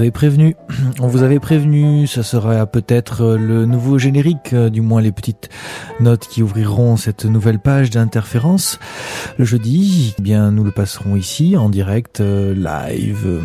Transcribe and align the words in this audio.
Vous 0.00 0.04
avait 0.04 0.12
prévenu, 0.12 0.56
on 1.00 1.08
vous 1.08 1.22
avait 1.24 1.40
prévenu, 1.40 2.06
ça 2.06 2.22
sera 2.22 2.64
peut-être 2.64 3.36
le 3.36 3.66
nouveau 3.66 3.98
générique, 3.98 4.54
euh, 4.54 4.70
du 4.70 4.80
moins 4.80 5.02
les 5.02 5.12
petites 5.12 5.50
notes 6.00 6.26
qui 6.26 6.42
ouvriront 6.42 6.96
cette 6.96 7.26
nouvelle 7.26 7.58
page 7.58 7.90
d'interférence. 7.90 8.78
Le 9.36 9.44
jeudi, 9.44 10.14
eh 10.18 10.22
bien 10.22 10.52
nous 10.52 10.64
le 10.64 10.70
passerons 10.70 11.16
ici 11.16 11.54
en 11.54 11.68
direct, 11.68 12.22
euh, 12.22 12.54
live. 12.54 13.26
euh, 13.26 13.42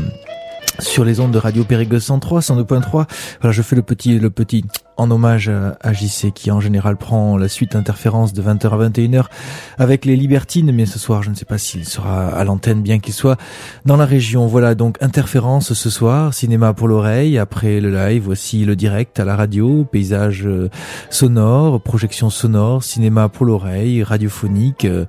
sur 0.79 1.03
les 1.03 1.19
ondes 1.19 1.31
de 1.31 1.37
Radio 1.37 1.65
Périgueux 1.65 1.99
103, 1.99 2.39
102.3. 2.39 3.05
Voilà, 3.41 3.51
je 3.51 3.61
fais 3.61 3.75
le 3.75 3.81
petit, 3.81 4.17
le 4.17 4.29
petit 4.29 4.63
en 4.97 5.11
hommage 5.11 5.49
à, 5.49 5.93
JC 5.93 6.31
qui 6.33 6.51
en 6.51 6.59
général 6.59 6.97
prend 6.97 7.37
la 7.37 7.47
suite 7.47 7.75
interférence 7.75 8.33
de 8.33 8.41
20h 8.41 8.69
à 8.69 8.89
21h 8.89 9.25
avec 9.77 10.05
les 10.05 10.15
Libertines, 10.15 10.71
mais 10.71 10.85
ce 10.85 10.99
soir 10.99 11.23
je 11.23 11.29
ne 11.29 11.35
sais 11.35 11.45
pas 11.45 11.57
s'il 11.57 11.85
sera 11.85 12.27
à 12.27 12.43
l'antenne 12.43 12.81
bien 12.81 12.99
qu'il 12.99 13.13
soit 13.13 13.37
dans 13.85 13.97
la 13.97 14.05
région. 14.05 14.47
Voilà 14.47 14.75
donc 14.75 14.97
interférence 15.01 15.73
ce 15.73 15.89
soir, 15.89 16.33
cinéma 16.33 16.73
pour 16.73 16.87
l'oreille, 16.87 17.37
après 17.37 17.79
le 17.79 17.91
live, 17.91 18.23
voici 18.23 18.65
le 18.65 18.75
direct 18.75 19.19
à 19.19 19.25
la 19.25 19.35
radio, 19.35 19.85
paysage 19.85 20.45
euh, 20.45 20.69
sonore, 21.09 21.81
projection 21.81 22.29
sonore, 22.29 22.83
cinéma 22.83 23.29
pour 23.29 23.45
l'oreille, 23.45 24.03
radiophonique, 24.03 24.85
euh, 24.85 25.05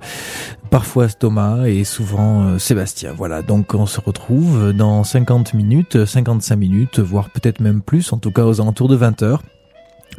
parfois 0.69 1.07
Thomas 1.07 1.65
et 1.65 1.83
souvent 1.83 2.43
euh, 2.43 2.59
Sébastien. 2.59 3.13
Voilà, 3.15 3.41
donc 3.41 3.73
on 3.73 3.85
se 3.85 3.99
retrouve 3.99 4.73
dans 4.73 5.03
50 5.03 5.53
minutes, 5.53 6.05
55 6.05 6.55
minutes, 6.55 6.99
voire 6.99 7.29
peut-être 7.29 7.59
même 7.59 7.81
plus, 7.81 8.11
en 8.13 8.17
tout 8.17 8.31
cas 8.31 8.45
aux 8.45 8.61
alentours 8.61 8.89
de 8.89 8.95
20 8.95 9.23
heures 9.23 9.41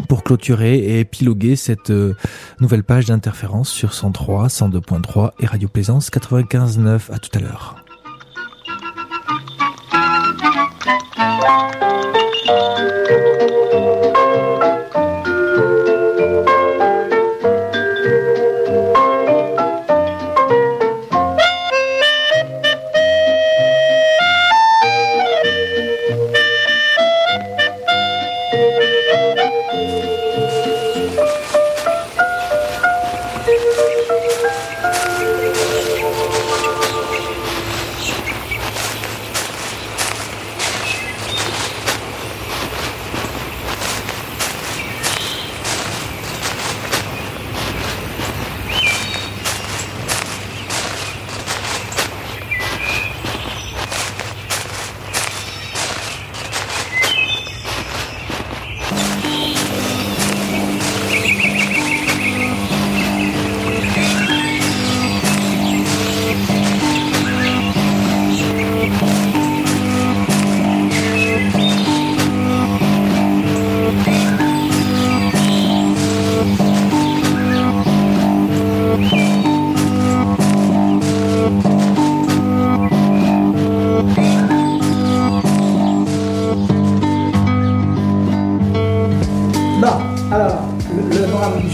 pour 0.09 0.23
clôturer 0.23 0.77
et 0.79 1.01
épiloguer 1.01 1.57
cette 1.57 1.91
euh, 1.91 2.15
nouvelle 2.61 2.85
page 2.85 3.07
d'interférence 3.07 3.71
sur 3.71 3.95
103, 3.95 4.49
102.3 4.49 5.33
et 5.41 5.47
Radio 5.47 5.69
Plaisance 5.69 6.11
95.9. 6.11 7.13
À 7.13 7.19
tout 7.19 7.31
à 7.35 7.41
l'heure. 7.41 7.88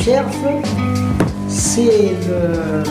C'est 0.05 0.13
le, 1.83 2.85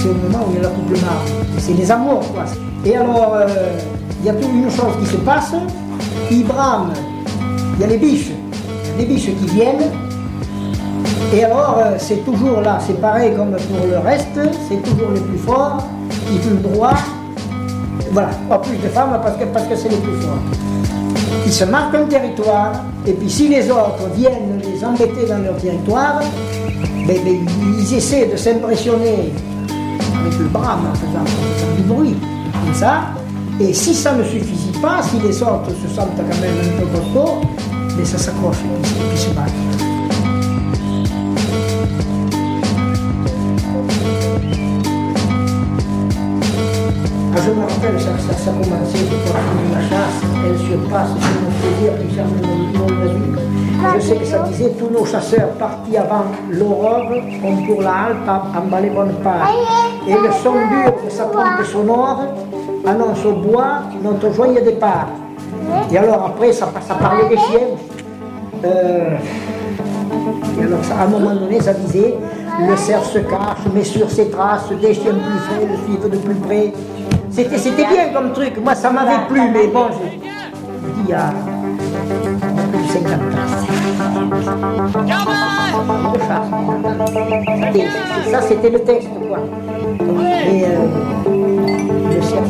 c'est 0.00 0.08
le 0.08 0.14
moment 0.14 0.46
où 0.46 0.52
il 0.52 0.56
y 0.56 0.58
a 0.58 0.62
l'accouplement. 0.62 1.20
C'est 1.58 1.74
les 1.74 1.90
amours, 1.90 2.20
quoi. 2.32 2.44
Et 2.84 2.96
alors, 2.96 3.34
euh, 3.34 3.46
il 4.20 4.26
y 4.26 4.30
a 4.30 4.32
toute 4.32 4.50
une 4.50 4.70
chose 4.70 4.94
qui 5.00 5.06
se 5.06 5.16
passe. 5.18 5.52
Il 6.30 6.46
brame, 6.46 6.92
il 7.74 7.80
y 7.80 7.84
a 7.84 7.86
les 7.88 7.98
biches, 7.98 8.30
les 8.98 9.04
biches 9.04 9.26
qui 9.26 9.46
viennent. 9.54 9.90
Et 11.34 11.44
alors, 11.44 11.78
euh, 11.84 11.96
c'est 11.98 12.24
toujours 12.24 12.62
là, 12.62 12.78
c'est 12.86 13.00
pareil 13.00 13.34
comme 13.36 13.50
pour 13.50 13.86
le 13.86 13.98
reste, 13.98 14.38
c'est 14.68 14.82
toujours 14.82 15.10
les 15.14 15.20
plus 15.20 15.38
forts 15.38 15.84
qui 16.26 16.48
le 16.48 16.56
droit. 16.56 16.94
Voilà, 18.12 18.30
pas 18.48 18.58
plus 18.58 18.76
de 18.76 18.88
femmes 18.88 19.18
parce 19.22 19.36
que 19.36 19.44
parce 19.44 19.66
que 19.66 19.76
c'est 19.76 19.90
les 19.90 19.96
plus 19.96 20.16
forts. 20.22 20.38
Ils 21.44 21.52
se 21.52 21.64
marquent 21.64 21.96
un 21.96 22.04
territoire, 22.04 22.72
et 23.06 23.12
puis 23.12 23.30
si 23.30 23.48
les 23.48 23.70
autres 23.70 24.08
viennent 24.14 24.60
les 24.60 24.84
embêter 24.84 25.26
dans 25.28 25.38
leur 25.38 25.56
territoire, 25.56 26.20
ben, 27.06 27.16
ben, 27.24 27.46
ils 27.78 27.94
essaient 27.94 28.26
de 28.26 28.36
s'impressionner 28.36 29.32
avec 30.20 30.38
le 30.38 30.46
brame, 30.46 30.86
en 30.90 30.94
faisant, 30.94 31.24
du 31.76 31.82
bruit, 31.82 32.16
comme 32.64 32.74
ça. 32.74 33.04
Et 33.60 33.72
si 33.72 33.94
ça 33.94 34.12
ne 34.12 34.24
suffit 34.24 34.72
pas, 34.82 35.02
si 35.02 35.18
les 35.20 35.40
autres 35.42 35.70
se 35.82 35.94
sentent 35.94 36.16
quand 36.16 36.40
même 36.40 36.54
un 36.62 36.80
peu 36.80 36.86
costauds, 36.98 37.40
ben, 37.96 38.04
ça 38.04 38.18
s'accroche 38.18 38.56
et 38.56 38.82
puis, 38.82 38.92
puis 39.10 39.18
se. 39.18 39.85
Je 47.36 47.50
me 47.50 47.62
rappelle, 47.62 48.00
ça, 48.00 48.10
ça, 48.18 48.34
ça 48.34 48.50
commençait 48.50 49.04
quand 49.26 49.74
la 49.74 49.80
chasse, 49.88 50.22
elle 50.44 50.58
se 50.58 50.90
passe 50.90 51.08
sur 51.08 51.40
mon 51.42 51.50
plaisir, 51.60 51.92
puis 51.98 52.16
ne 52.16 53.00
l'a 53.00 53.12
vu. 53.12 53.26
Je 53.94 54.00
sais 54.00 54.16
que 54.16 54.24
ça 54.24 54.38
disait 54.40 54.72
tous 54.78 54.88
nos 54.90 55.04
chasseurs 55.04 55.50
partis 55.58 55.96
avant 55.96 56.24
l'aurore, 56.50 57.08
comme 57.42 57.66
pour 57.66 57.82
la 57.82 57.90
halte, 57.90 58.28
emballer 58.56 58.90
bonne 58.90 59.14
part. 59.22 59.50
Et 60.08 60.12
le 60.12 60.32
son 60.42 60.52
dur 60.52 60.92
de 61.04 61.10
sa 61.10 61.24
trompe 61.24 61.64
sonore 61.64 62.22
annonce 62.86 63.24
au 63.24 63.32
bois 63.32 63.82
notre 64.02 64.32
joyeux 64.32 64.62
départ. 64.62 65.08
Et 65.90 65.98
alors 65.98 66.26
après, 66.26 66.52
ça, 66.52 66.68
ça 66.86 66.94
parlait 66.94 67.28
des 67.28 67.36
chiens. 67.36 67.68
Euh, 68.64 69.16
et 70.58 70.62
alors, 70.62 70.84
ça, 70.84 70.94
à 71.00 71.04
un 71.04 71.08
moment 71.08 71.34
donné, 71.34 71.60
ça 71.60 71.74
disait 71.74 72.14
le 72.60 72.76
cerf 72.76 73.04
se 73.04 73.18
cache, 73.18 73.66
mais 73.74 73.84
sur 73.84 74.10
ses 74.10 74.30
traces, 74.30 74.70
des 74.80 74.94
chiens 74.94 75.12
plus 75.12 75.38
frais 75.40 75.66
le 75.70 75.76
suivent 75.84 76.10
de 76.10 76.16
plus 76.16 76.34
près. 76.36 76.72
C'était, 77.36 77.58
c'était 77.58 77.84
bien 77.86 78.08
comme 78.14 78.32
truc. 78.32 78.54
Moi, 78.64 78.74
ça 78.74 78.90
m'avait 78.90 79.26
plu, 79.28 79.40
mais 79.52 79.66
bon, 79.66 79.88
je, 79.90 79.96
je 80.08 80.16
dis 80.16 81.02
il 81.04 81.10
y 81.10 81.12
a 81.12 81.32
plus 82.72 82.82
de 82.82 82.88
50 82.88 83.12
ans. 83.12 83.46
De 86.14 86.18
chasse. 86.18 86.48
C'était- 87.74 87.88
c'est- 88.24 88.30
ça, 88.30 88.40
c'était 88.40 88.70
le 88.70 88.78
texte, 88.80 89.10
quoi. 89.28 89.38
Et 90.46 90.64
euh, 90.64 92.22
sur 92.22 92.40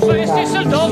dans 0.70 0.88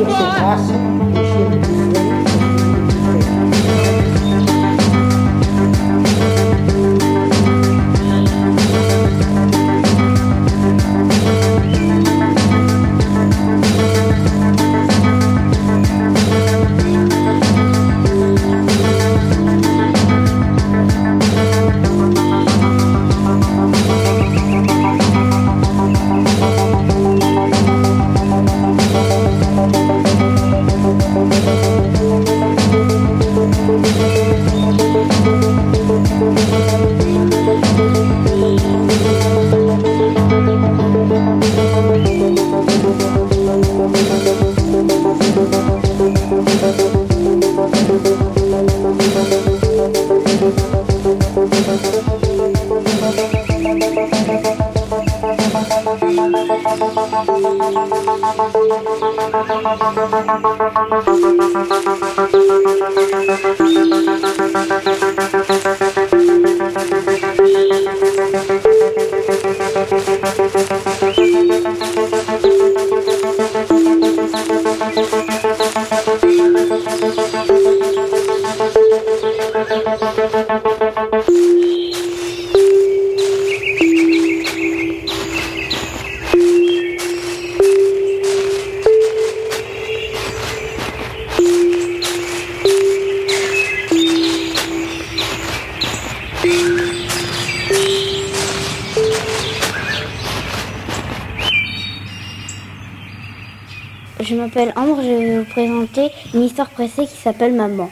pressée 106.63 107.07
qui 107.07 107.17
s'appelle 107.17 107.55
Maman. 107.55 107.91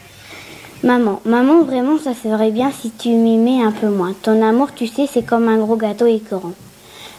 Maman, 0.84 1.20
maman, 1.24 1.62
vraiment, 1.62 1.98
ça 1.98 2.12
serait 2.14 2.50
bien 2.50 2.70
si 2.72 2.90
tu 2.90 3.10
m'aimais 3.10 3.62
un 3.62 3.70
peu 3.72 3.88
moins. 3.88 4.14
Ton 4.22 4.42
amour, 4.42 4.74
tu 4.74 4.86
sais, 4.86 5.06
c'est 5.10 5.24
comme 5.24 5.48
un 5.48 5.58
gros 5.58 5.76
gâteau 5.76 6.06
écœurant. 6.06 6.54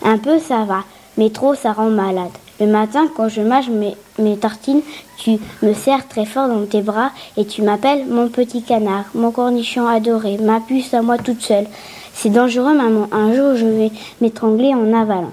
Un 0.03 0.17
peu, 0.17 0.39
ça 0.39 0.63
va, 0.63 0.83
mais 1.17 1.29
trop, 1.29 1.55
ça 1.55 1.71
rend 1.71 1.89
malade. 1.89 2.31
Le 2.59 2.67
matin, 2.67 3.07
quand 3.15 3.29
je 3.29 3.41
mange 3.41 3.69
mes, 3.69 3.95
mes 4.19 4.37
tartines, 4.37 4.81
tu 5.17 5.37
me 5.61 5.73
serres 5.73 6.07
très 6.07 6.25
fort 6.25 6.47
dans 6.47 6.65
tes 6.65 6.81
bras 6.81 7.11
et 7.37 7.45
tu 7.45 7.61
m'appelles 7.61 8.05
mon 8.05 8.27
petit 8.27 8.63
canard, 8.63 9.05
mon 9.15 9.31
cornichon 9.31 9.87
adoré, 9.87 10.37
ma 10.37 10.59
puce 10.59 10.93
à 10.93 11.01
moi 11.01 11.17
toute 11.17 11.41
seule. 11.41 11.67
C'est 12.13 12.29
dangereux, 12.29 12.75
maman. 12.75 13.07
Un 13.11 13.33
jour, 13.33 13.55
je 13.55 13.65
vais 13.65 13.91
m'étrangler 14.21 14.73
en 14.73 14.93
avalant. 14.93 15.31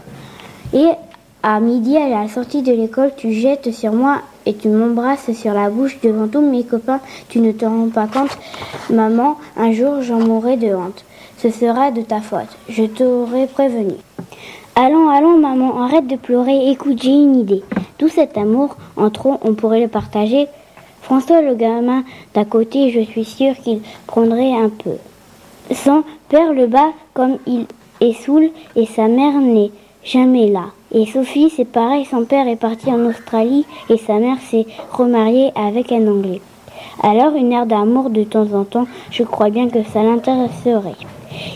Et 0.72 0.88
à 1.42 1.58
midi, 1.60 1.96
à 1.96 2.08
la 2.08 2.28
sortie 2.28 2.62
de 2.62 2.72
l'école, 2.72 3.12
tu 3.16 3.32
jettes 3.32 3.72
sur 3.72 3.92
moi 3.92 4.18
et 4.46 4.54
tu 4.54 4.68
m'embrasses 4.68 5.32
sur 5.32 5.54
la 5.54 5.70
bouche 5.70 5.98
devant 6.02 6.28
tous 6.28 6.40
mes 6.40 6.64
copains. 6.64 7.00
Tu 7.28 7.40
ne 7.40 7.52
te 7.52 7.64
rends 7.64 7.88
pas 7.88 8.06
compte, 8.06 8.36
maman, 8.90 9.38
un 9.56 9.72
jour 9.72 10.02
j'en 10.02 10.18
mourrai 10.18 10.56
de 10.56 10.74
honte. 10.74 11.04
Ce 11.38 11.50
sera 11.50 11.90
de 11.90 12.02
ta 12.02 12.20
faute. 12.20 12.56
Je 12.68 12.84
t'aurais 12.84 13.46
prévenu. 13.46 13.94
Allons, 14.74 15.08
allons, 15.08 15.38
maman, 15.38 15.82
arrête 15.82 16.06
de 16.06 16.16
pleurer. 16.16 16.70
Écoute, 16.70 17.02
j'ai 17.02 17.10
une 17.10 17.36
idée. 17.36 17.62
Tout 17.96 18.08
cet 18.08 18.36
amour, 18.36 18.76
entre 18.96 19.28
eux, 19.28 19.38
on 19.42 19.54
pourrait 19.54 19.80
le 19.80 19.88
partager. 19.88 20.46
François, 21.02 21.40
le 21.40 21.54
gamin 21.54 22.04
d'à 22.34 22.44
côté, 22.44 22.90
je 22.90 23.00
suis 23.00 23.24
sûre 23.24 23.56
qu'il 23.56 23.80
prendrait 24.06 24.52
un 24.52 24.68
peu. 24.68 24.96
Son 25.74 26.04
père 26.28 26.52
le 26.52 26.66
bat 26.66 26.90
comme 27.14 27.38
il 27.46 27.66
est 28.00 28.12
saoul 28.12 28.50
et 28.76 28.86
sa 28.86 29.08
mère 29.08 29.38
n'est 29.40 29.70
jamais 30.04 30.48
là. 30.48 30.66
Et 30.92 31.06
Sophie, 31.06 31.50
c'est 31.50 31.64
pareil, 31.64 32.04
son 32.04 32.24
père 32.24 32.48
est 32.48 32.56
parti 32.56 32.90
en 32.90 33.04
Australie 33.06 33.64
et 33.88 33.96
sa 33.96 34.14
mère 34.14 34.38
s'est 34.40 34.66
remariée 34.92 35.52
avec 35.54 35.92
un 35.92 36.06
Anglais. 36.08 36.40
Alors 37.02 37.34
une 37.34 37.52
aire 37.52 37.66
d'amour 37.66 38.10
de 38.10 38.24
temps 38.24 38.52
en 38.52 38.64
temps, 38.64 38.86
je 39.10 39.22
crois 39.22 39.50
bien 39.50 39.68
que 39.68 39.82
ça 39.84 40.02
l'intéresserait. 40.02 40.96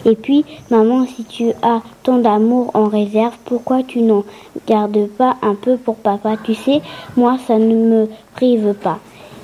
Et 0.05 0.15
puis, 0.15 0.45
maman, 0.71 1.07
si 1.07 1.25
tu 1.25 1.51
as 1.63 1.83
tant 2.03 2.19
d'amour 2.19 2.71
en 2.75 2.85
réserve, 2.85 3.37
pourquoi 3.45 3.83
tu 3.83 4.01
n'en 4.03 4.25
gardes 4.67 5.09
pas 5.09 5.37
un 5.43 5.55
peu 5.55 5.77
pour 5.77 5.97
papa? 5.97 6.37
Tu 6.43 6.55
sais, 6.55 6.81
moi, 7.17 7.37
ça 7.47 7.59
ne 7.59 7.75
me 7.75 8.09
prive 8.35 8.75
pas. 8.75 8.99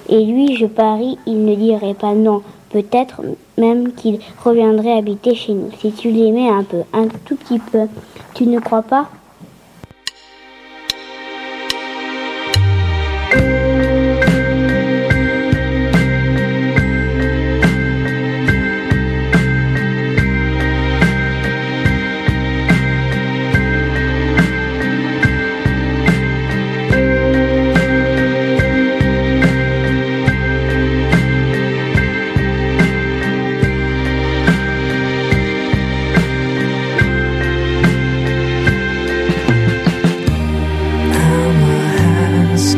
Et 0.09 0.25
lui, 0.25 0.57
je 0.57 0.67
parie, 0.67 1.19
il 1.27 1.45
ne 1.45 1.55
dirait 1.55 1.95
pas 1.95 2.15
non. 2.15 2.43
Peut-être 2.71 3.23
même 3.61 3.93
qu'il 3.93 4.19
reviendrait 4.43 4.99
habiter 4.99 5.35
chez 5.35 5.53
nous, 5.53 5.71
si 5.79 5.93
tu 5.93 6.11
l'aimais 6.11 6.49
un 6.49 6.65
peu, 6.65 6.83
un 6.93 7.07
tout 7.25 7.37
petit 7.37 7.59
peu. 7.59 7.87
Tu 8.35 8.47
ne 8.47 8.59
crois 8.59 8.83
pas 8.83 9.09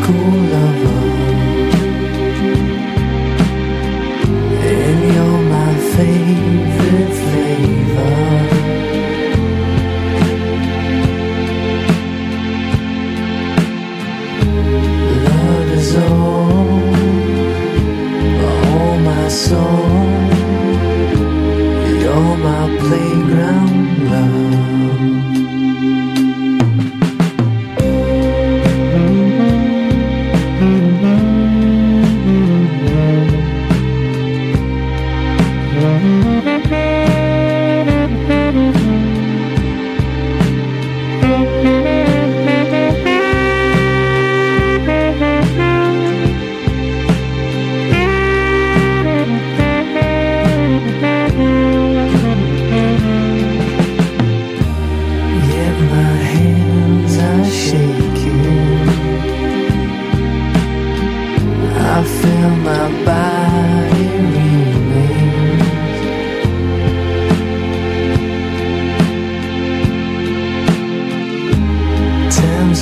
school 0.02 0.41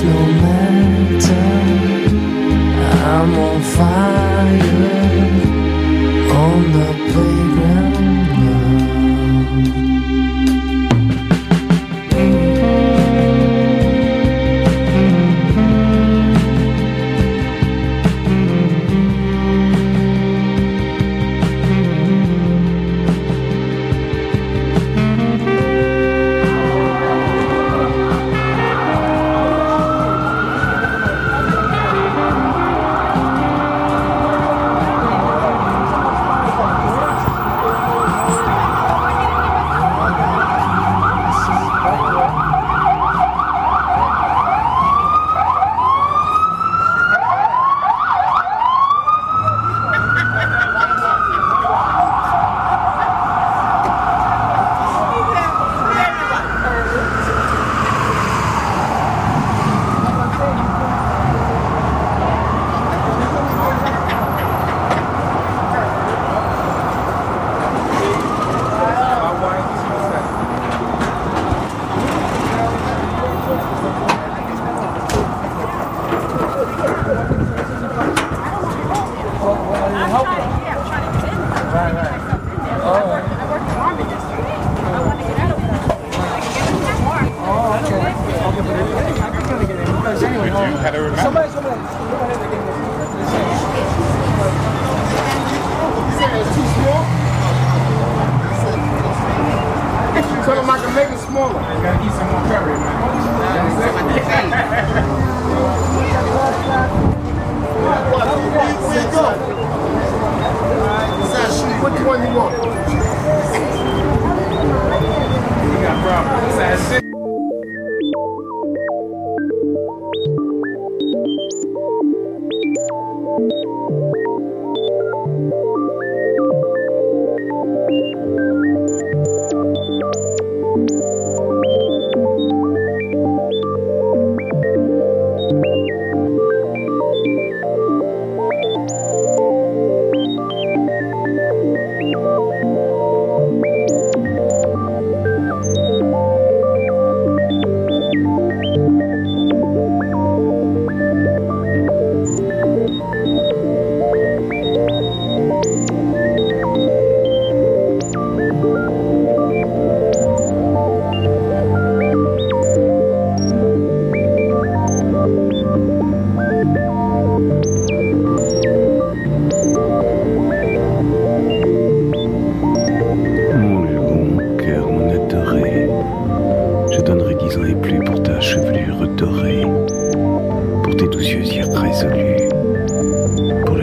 No 0.03 0.19
matter. 0.41 1.61
I'm 3.03 3.33
on 3.37 3.61
fire 3.61 4.90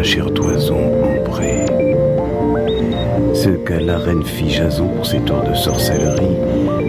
chère 0.08 0.32
toison 0.32 0.80
ambrée. 1.04 1.66
Ce 3.34 3.50
qu'à 3.50 3.78
la 3.78 3.98
reine 3.98 4.24
fit 4.24 4.48
Jason 4.48 4.88
pour 4.88 5.04
ses 5.04 5.20
tours 5.20 5.42
de 5.42 5.54
sorcellerie, 5.54 6.34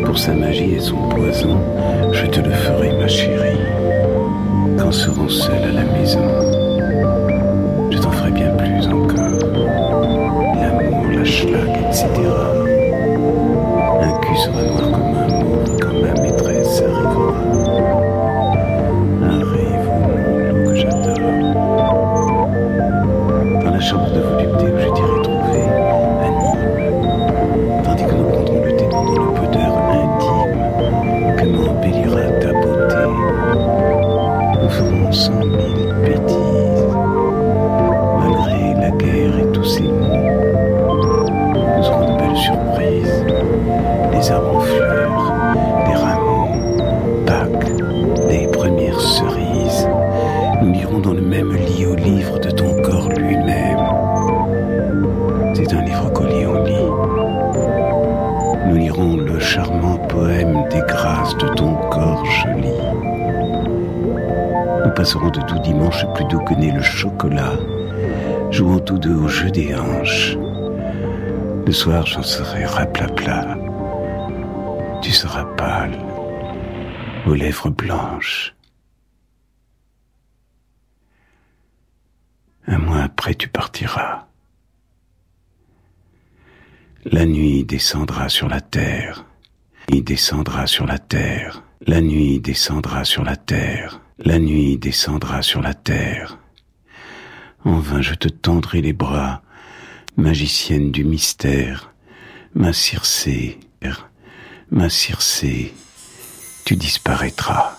pour 0.05 0.17
sa 0.17 0.33
magie 0.33 0.75
et 0.75 0.79
son 0.79 0.95
poison, 1.09 1.59
je 2.13 2.25
te 2.27 2.39
le 2.39 2.51
ferai, 2.51 2.93
ma 2.93 3.09
chérie. 3.09 3.59
Quand 4.77 4.93
serons 4.93 5.27
seuls 5.27 5.65
à 5.65 5.71
la 5.73 5.83
maison, 5.83 6.21
dimanche 65.79 66.05
plus 66.13 66.25
doux 66.25 66.43
que 66.43 66.53
né 66.55 66.71
le 66.71 66.81
chocolat, 66.81 67.57
jouant 68.51 68.79
tous 68.79 68.97
deux 68.97 69.15
au 69.15 69.29
jeu 69.29 69.49
des 69.49 69.73
hanches. 69.73 70.35
Le 71.65 71.71
soir, 71.71 72.05
j'en 72.05 72.21
serai 72.21 72.65
raplapla. 72.65 73.57
Tu 75.01 75.11
seras 75.11 75.45
pâle, 75.55 75.97
aux 77.25 77.33
lèvres 77.33 77.69
blanches. 77.69 78.53
Un 82.67 82.79
mois 82.79 83.03
après, 83.03 83.35
tu 83.35 83.47
partiras. 83.47 84.27
La 87.05 87.25
nuit 87.25 87.63
descendra 87.63 88.27
sur 88.27 88.49
la 88.49 88.59
terre. 88.59 89.23
Il 89.87 90.03
descendra 90.03 90.67
sur 90.67 90.85
la 90.85 90.99
terre. 90.99 91.63
La 91.87 92.01
nuit 92.01 92.41
descendra 92.41 93.05
sur 93.05 93.23
la 93.23 93.37
terre. 93.37 94.01
La 94.25 94.37
nuit 94.37 94.77
descendra 94.77 95.41
sur 95.41 95.61
la 95.61 95.73
terre. 95.73 96.39
En 97.63 97.79
vain 97.79 98.01
je 98.01 98.15
te 98.15 98.27
tendrai 98.27 98.81
les 98.81 98.91
bras, 98.91 99.41
magicienne 100.17 100.91
du 100.91 101.05
mystère, 101.05 101.93
ma 102.53 102.73
Circé, 102.73 103.59
ma 104.71 104.89
Circé, 104.89 105.73
tu 106.65 106.75
disparaîtras, 106.75 107.77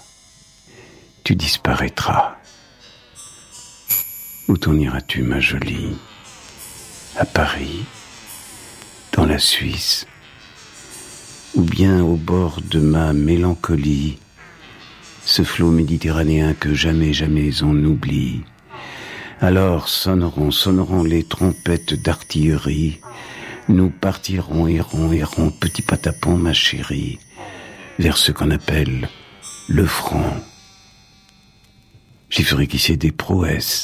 tu 1.25 1.37
disparaîtras. 1.37 2.37
Où 4.49 4.57
t'en 4.57 4.75
iras-tu, 4.79 5.23
ma 5.23 5.41
jolie? 5.41 5.95
À 7.17 7.27
Paris? 7.27 7.85
Dans 9.13 9.27
la 9.27 9.39
Suisse? 9.39 10.07
Ou 11.55 11.63
bien 11.63 12.03
au 12.03 12.17
bord 12.17 12.61
de 12.63 12.81
ma 12.81 13.13
mélancolie? 13.13 14.19
Ce 15.25 15.43
flot 15.43 15.71
méditerranéen 15.71 16.55
que 16.55 16.75
jamais, 16.75 17.13
jamais 17.13 17.63
on 17.63 17.73
n'oublie 17.73 18.43
alors 19.41 19.89
sonneront, 19.89 20.51
sonneront 20.51 21.03
les 21.03 21.25
trompettes 21.25 21.95
d'artillerie. 21.95 23.01
Nous 23.69 23.89
partirons, 23.89 24.69
irons, 24.69 25.13
irons, 25.13 25.51
petit 25.51 25.83
patapon, 25.83 26.37
ma 26.37 26.53
chérie, 26.53 27.19
vers 27.99 28.19
ce 28.19 28.33
qu'on 28.33 28.51
appelle 28.51 29.09
le 29.69 29.87
front. 29.87 30.35
J'y 32.29 32.43
ferai 32.43 32.67
qui 32.67 32.97
des 32.97 33.13
prouesses. 33.13 33.83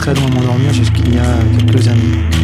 Très 0.00 0.14
loin 0.14 0.30
de 0.30 0.34
m'endormir 0.34 0.72
jusqu'il 0.72 1.14
y 1.14 1.18
a 1.18 1.36
quelques 1.58 1.86
années. 1.88 2.39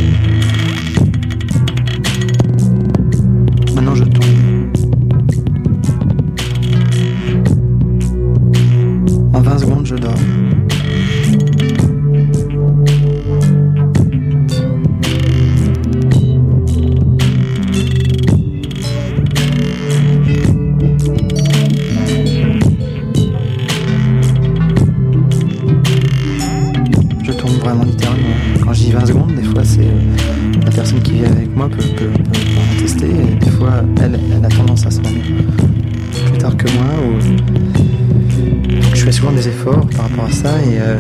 Euh, 40.87 40.99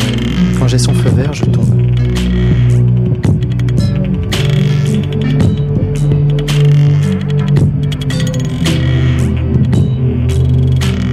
quand 0.58 0.66
j'ai 0.66 0.78
son 0.78 0.92
feu 0.92 1.10
vert, 1.10 1.32
je 1.32 1.44
tombe. 1.44 1.64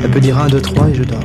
Elle 0.04 0.10
peut 0.10 0.20
dire 0.20 0.40
1, 0.40 0.48
2, 0.48 0.62
3 0.62 0.90
et 0.90 0.94
je 0.96 1.04
dors. 1.04 1.20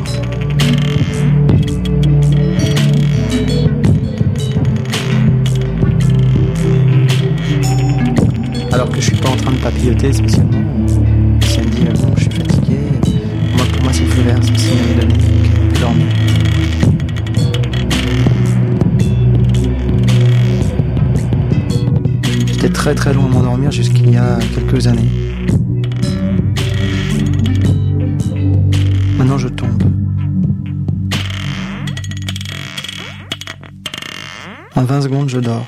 Alors 8.73 8.91
que 8.91 8.97
je 8.97 9.07
suis 9.07 9.17
pas 9.17 9.31
en 9.31 9.37
train 9.37 9.53
de 9.53 9.59
papilloter 9.59 10.13
spécialement. 10.13 10.78
Très 22.89 22.95
très 22.95 23.13
loin 23.13 23.27
à 23.27 23.29
m'endormir 23.29 23.71
jusqu'il 23.71 24.11
y 24.11 24.17
a 24.17 24.39
quelques 24.55 24.87
années. 24.87 25.11
Maintenant 29.19 29.37
je 29.37 29.49
tombe. 29.49 29.83
En 34.75 34.85
20 34.85 35.03
secondes 35.03 35.29
je 35.29 35.39
dors. 35.39 35.67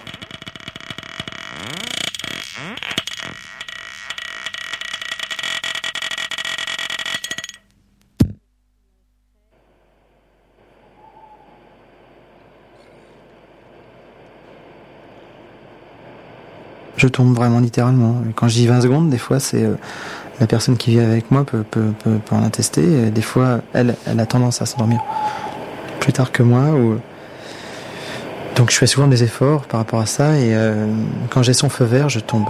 Je 17.01 17.09
tombe 17.09 17.35
vraiment 17.35 17.61
littéralement. 17.61 18.17
Quand 18.37 18.49
je 18.49 18.57
dis 18.57 18.67
20 18.67 18.83
secondes, 18.83 19.09
des 19.09 19.17
fois 19.17 19.41
c'est 19.41 19.65
euh, 19.65 19.77
la 20.39 20.47
personne 20.47 20.77
qui 20.77 20.91
vit 20.91 21.01
avec 21.01 21.31
moi 21.31 21.47
peut, 21.47 21.65
en 22.31 22.45
attester. 22.45 23.11
Des 23.11 23.23
fois, 23.23 23.63
elle, 23.73 23.97
elle 24.07 24.21
a 24.21 24.27
tendance 24.27 24.61
à 24.61 24.67
s'endormir 24.67 25.01
plus 25.99 26.13
tard 26.13 26.31
que 26.31 26.43
moi. 26.43 26.67
Donc 28.57 28.71
je 28.71 28.77
fais 28.77 28.87
souvent 28.87 29.07
des 29.07 29.23
efforts 29.23 29.63
par 29.63 29.81
rapport 29.81 30.01
à 30.01 30.05
ça. 30.05 30.37
Et 30.37 30.55
euh, 30.55 30.85
quand 31.31 31.43
j'ai 31.43 31.55
son 31.55 31.71
feu 31.71 31.87
vert, 31.87 32.11
je 32.11 32.21
tombe. 32.21 32.45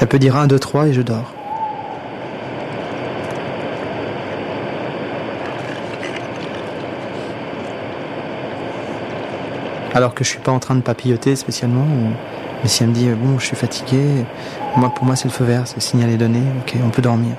Elle 0.00 0.06
peut 0.06 0.20
dire 0.20 0.36
1, 0.36 0.46
2, 0.46 0.56
3 0.56 0.86
et 0.86 0.92
je 0.92 1.02
dors. 1.02 1.34
Alors 9.92 10.14
que 10.14 10.22
je 10.22 10.30
suis 10.30 10.38
pas 10.38 10.52
en 10.52 10.60
train 10.60 10.76
de 10.76 10.82
papilloter 10.82 11.34
spécialement. 11.36 11.86
Mais 12.62 12.68
si 12.68 12.82
elle 12.82 12.90
me 12.90 12.94
dit 12.94 13.08
euh, 13.08 13.14
bon, 13.14 13.38
je 13.38 13.46
suis 13.46 13.56
fatigué, 13.56 14.24
moi 14.76 14.90
pour 14.94 15.04
moi 15.04 15.16
c'est 15.16 15.24
le 15.24 15.30
feu 15.30 15.44
vert, 15.44 15.62
c'est 15.66 15.76
le 15.76 15.80
signal 15.80 16.10
est 16.10 16.16
donné, 16.16 16.40
ok, 16.60 16.74
on 16.84 16.90
peut 16.90 17.02
dormir. 17.02 17.32